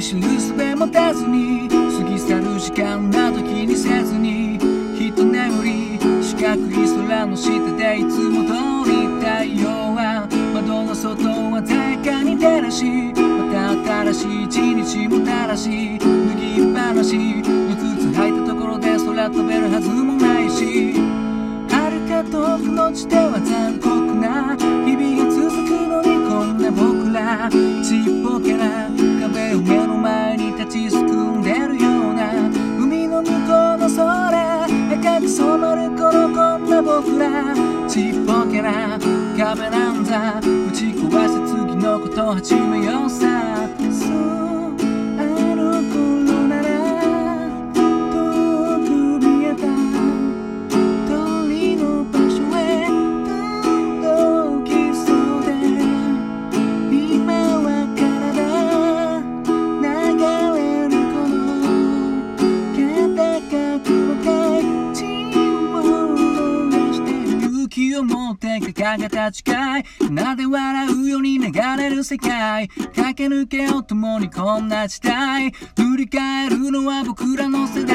[0.00, 1.74] たい見知るすべ持たずに過
[2.04, 20.94] ぎ去る時間など気にせずに人眠り四角い空の下でいつも通り太陽は窓の外は鮮やかに照らしまた新しい一日もたらし脱ぎっぱなしの靴履いたところで空飛べるはずもないし
[21.68, 28.88] 遥か遠くの地では残酷な日々が続くのにこんな僕らちっぽけな
[29.20, 29.79] 壁を
[30.70, 32.32] ちすくんでるような
[32.78, 37.54] 海の向こうの空赤く染まる頃こんな僕ら。
[37.88, 38.96] ちっぽけな
[39.36, 44.39] 壁なんだ打ち壊し次のこと始めようさ。
[68.94, 69.42] って掲げた誓
[70.08, 70.10] い。
[70.10, 72.68] なで笑うように流れる世界。
[72.68, 75.50] 駆け抜けよ共にこんな時代。
[75.76, 77.89] 振り返るのは僕らの世代。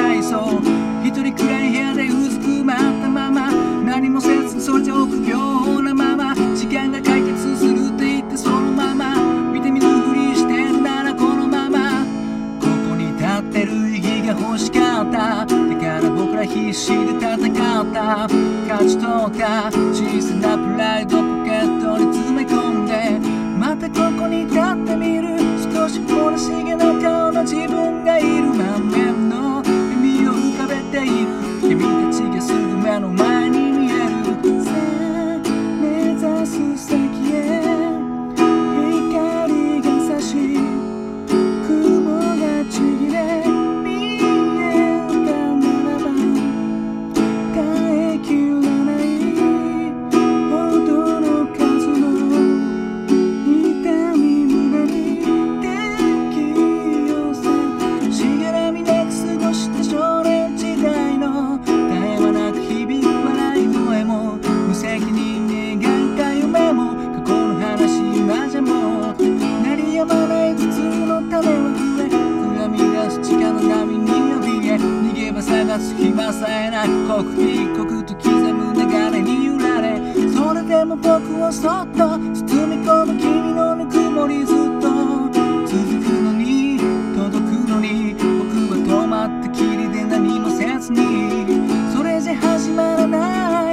[18.27, 23.19] 勝ち取った小さなプライドポケットに詰め込んで
[23.57, 25.35] またここに立ってみる。
[25.73, 28.53] 少しこらしげな顔の自分がいる。
[28.53, 31.27] 満面の耳を浮かべている
[31.61, 33.34] 君たちがすぐ目の前
[75.75, 79.99] げ場探す暇さえない刻一刻と刻む流れに揺られ
[80.31, 84.87] それでも僕をそっと包み込む君のぬくもりずっと
[85.67, 86.79] 続くのに
[87.15, 88.23] 届くのに僕
[88.71, 91.61] は止まったきりで何もせずに
[91.93, 93.64] それじゃ始まらない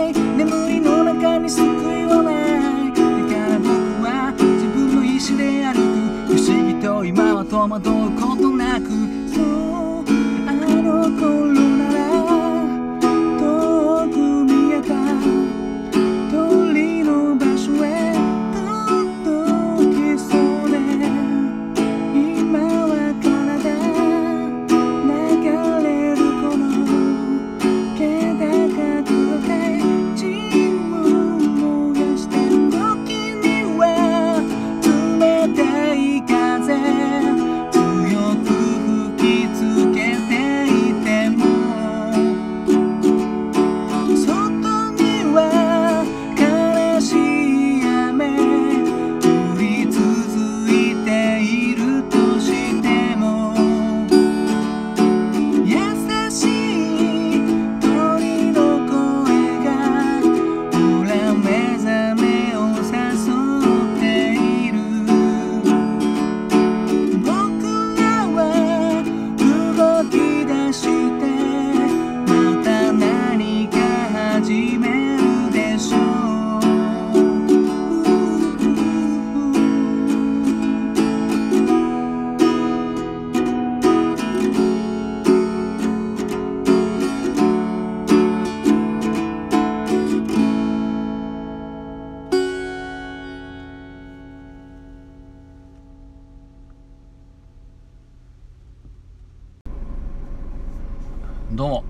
[101.54, 101.84] どうも。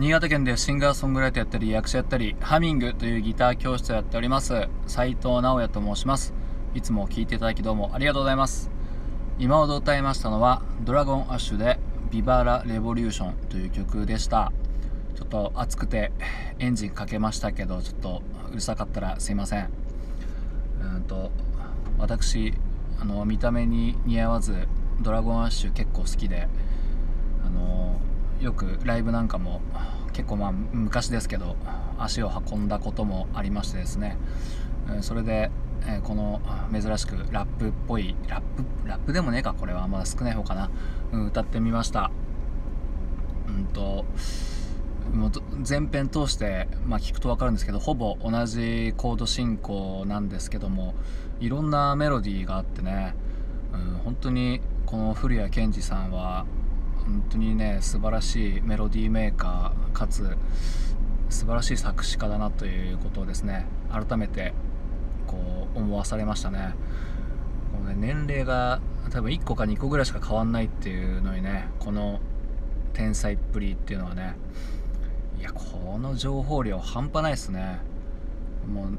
[0.00, 4.66] 新潟県でシンガーソングライターやったり役者やったりハミングというギター教室をやっております。
[4.88, 6.34] 斉藤直也と申します。
[6.74, 8.72] いつも聴いていただきどうもありがとうございます。
[9.38, 11.78] 今ほど歌いましたのはドラゴンアッシュで
[12.10, 14.50] ビバラレボリューションという曲でした。
[15.14, 16.10] ちょっと暑くて
[16.58, 19.70] エンジンかけましたけどちょっとうるさかったらすいません。
[20.96, 21.30] うんと
[21.98, 22.52] 私
[23.00, 24.66] あの見た目に似合わず
[25.00, 26.48] ドラゴンアッシュ結構好きで
[27.46, 27.81] あの
[28.42, 29.60] よくライブなんかも
[30.12, 31.56] 結構まあ昔ですけど
[31.98, 34.18] 足を運んだこともありましてですね。
[35.00, 35.50] それで
[36.02, 36.40] この
[36.72, 39.86] 珍しくラップっぽいラップラップでもねえかこれは。
[39.86, 40.70] まだ少ない方かな、
[41.12, 42.10] 歌ってみました。
[43.48, 44.04] うんと
[45.14, 45.30] もう
[45.68, 50.94] 前編通して、まあ、聞くと分かるんですけどほぼ同じコード進行なんですけども
[51.40, 53.14] いろんなメロディーがあってね、
[53.72, 56.46] うん、本当にこの古谷健二さんは
[57.04, 60.36] 本当にね素晴らしいメロディーメーカーかつ
[61.28, 63.66] 素晴らしい作詞家だなということをですね。
[63.90, 64.52] 改めて
[65.26, 66.74] こう思わされましたね。
[67.72, 72.20] このね年齢が多分1個か2個ぐらいしか変わんないっていうのにねこの
[72.92, 74.36] 天才っぷりっていうのはね
[75.38, 77.78] いやこの情報量半端ないっすね。
[78.72, 78.98] もう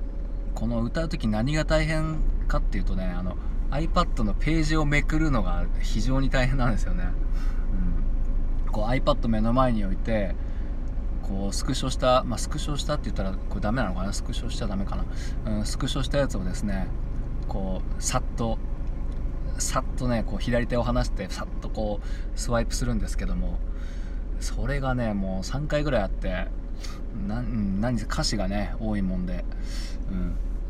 [0.55, 2.17] この歌う時何が大変
[2.47, 3.37] かっていうとねあの
[3.71, 7.05] iPad のページをめくるのが非常に大変なんですよね、
[8.73, 10.35] こう iPad 目の前に置いて
[11.21, 14.11] こうスクショした、まあ、スクショしたって言ったらこれダメなのかな？
[14.11, 15.05] スクショしちゃダメかな、
[15.59, 16.87] うん、スクショしたやつをですね
[17.47, 18.57] こうさっと
[19.57, 23.57] さっとねこう左手を離してさっとこうスワイプするんですけども
[24.39, 26.47] それがねもう3回ぐらいあって
[27.27, 29.45] な何歌詞がね多いもんで、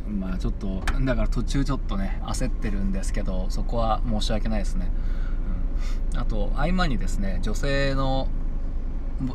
[0.07, 4.91] うん、まあちょっとだから途中ちょっとね焦ってるんですけどそこは申し訳ないですね、
[6.15, 8.27] あと合間にですね女性の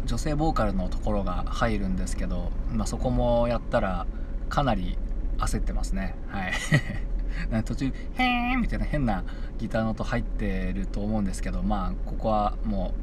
[0.05, 4.06] 女性ボーカルのところが入るんですけど、まあ、そこもやったら
[4.49, 4.99] かなり
[5.39, 6.17] 焦ってますね。
[6.29, 6.53] はい。
[7.65, 7.87] 途中
[8.19, 9.23] 「へー」みたいな変な
[9.59, 12.95] ギターの音入ってると思うんですけどまあここはも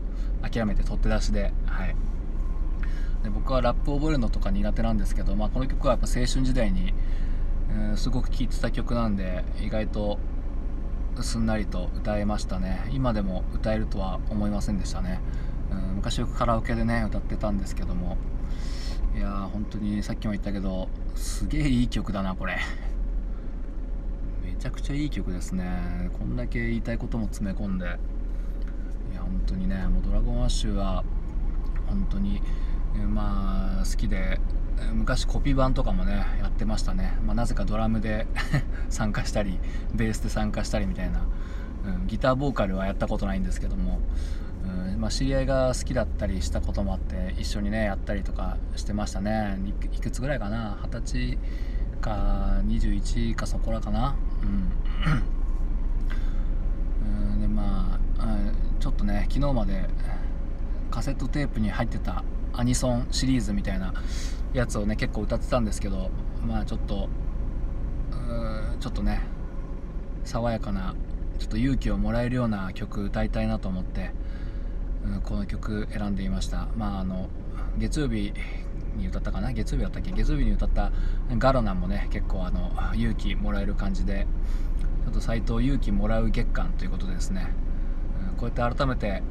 [0.44, 1.96] う諦めて取って出しではい。
[3.24, 6.94] で僕はラップを覚えるのとか苦手なんですけど、まあ、この曲はやっぱ青春時代に、
[7.72, 10.20] えー、すごく聴いてた曲なんで意外と
[11.24, 12.90] すんなりと歌えましたね。
[12.92, 15.20] 今でも歌えるとは思いませんでしたね、
[15.72, 18.18] うん、昔よくカラオケでね歌ってたんですけども。
[19.16, 22.58] いやー本当にさっきも言ったけどすげえいい曲だなこれ。
[24.44, 26.10] めちゃくちゃいい曲ですね。
[26.20, 27.86] こんだけ言いたいことも詰め込んで。
[27.86, 27.90] い
[29.16, 31.04] や本当にねもうドラゴンアッシュは
[31.88, 32.42] 本当に
[33.08, 34.40] まあ好きで
[34.94, 38.28] 昔コピー版とかもねやってましたね、まあ、なぜかドラムで
[38.90, 39.60] 参加したり
[39.94, 41.22] ベースで参加したりみたいな、
[41.86, 44.00] うん、ギターボーカルはやったことないんですけども、
[44.92, 49.58] うんまあ、知り合いが好きだったりしたこともあって一緒にねやったりとかしてましたね。
[49.94, 50.78] いくつぐらいかな？
[50.84, 51.38] 二十歳
[52.02, 54.16] か21かそこらかな？
[54.44, 54.72] うん。
[57.34, 57.42] うん。
[57.42, 58.38] でまあ
[58.80, 59.90] ちょっとね昨日まで
[60.92, 62.24] カセットテープに入ってた
[62.54, 63.94] アニソンシリーズみたいな
[64.56, 66.10] やつをね結構歌ってたんですけど
[66.48, 67.10] まあちょっと
[68.80, 69.22] ちょっとね
[70.24, 70.96] 爽やかな
[71.38, 74.12] ちょっと勇気をもらえるような曲歌いたいなと思って、
[75.06, 76.68] うん、この曲選んでいました。
[76.78, 77.28] まああの
[77.78, 78.34] 月曜日
[78.96, 79.52] に歌ったかな？
[79.52, 80.12] 月曜日だったっけ？
[80.12, 80.92] 月曜日に歌った
[81.38, 84.26] ガロナもね結構あの勇気もらえる感じで
[85.04, 87.50] ちょっと斎藤勇気もらう月間ということでですね、
[88.32, 89.22] うん、こうやって改めて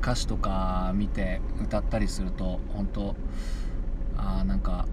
[0.00, 3.14] 歌詞とか見て歌ったりすると本当
[4.16, 4.86] あなんか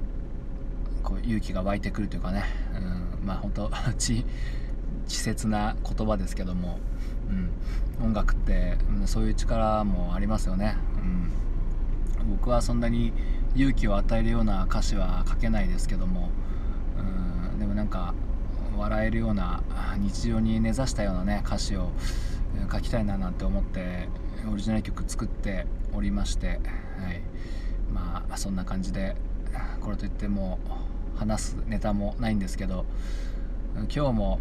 [1.04, 3.64] こう勇気が湧いてくるというかね、うん、まあ本当
[3.94, 4.24] 稚
[5.08, 6.80] 拙な言葉ですけども、
[8.00, 10.78] うん、音楽って、うん、そういう力もありますよね、
[12.20, 13.12] うん、僕はそんなに
[13.56, 16.30] 勇気を与えるような歌詞は書けないですけども、
[17.52, 18.14] うん、でもなんか
[18.78, 19.62] 笑えるような
[19.98, 21.92] 日常に根ざしたようなね歌詞を
[22.72, 24.08] 書きたいななんて思って
[24.52, 27.22] オリジナル曲作っておりまして、はい、
[28.34, 29.16] まあそんな感じで
[29.80, 30.58] これといっても
[31.16, 32.84] 話すネタもないんですけど
[33.76, 34.40] 今日も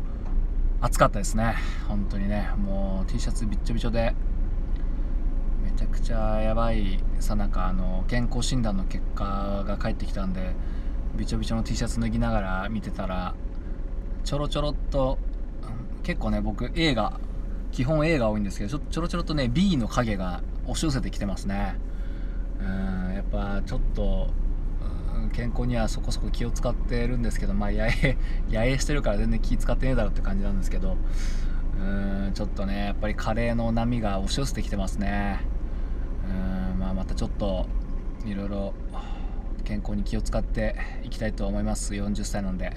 [0.81, 1.57] 暑かったですね。
[1.89, 2.49] 本当にね。
[2.57, 4.15] もう T シャツびっちょびちょで
[5.63, 7.75] めちゃくちゃやばいさなか
[8.09, 10.55] 健康診断の結果が返ってきたんで
[11.15, 13.35] びちょびちょの T シャツ脱ぎながら見てたら
[14.25, 15.19] ちょろちょろっと
[16.03, 17.21] 結構ね僕映画
[17.73, 21.77] 基本 A が多いんですけどちょろちょろとね B の影が押し寄せてきてますね。
[22.59, 22.92] うん
[23.33, 24.29] ぱちょっと
[25.33, 28.17] 健康にはそこそこ気を使ってるんですけどまあ野営
[28.51, 30.97] 野営してるから全然気使ってねえだろって感じなんですけど
[31.79, 35.41] うんちょっとねやっぱりカレーの波が押し寄せてきてますね。
[36.29, 37.67] うんまあまたちょっと
[38.25, 38.75] いろいろ
[39.65, 41.95] 健康に気を使っていきたいと思います。
[41.95, 42.73] 40歳なんで。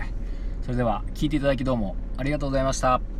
[0.62, 3.14] それでは聞いていただきどうもありがとうございました。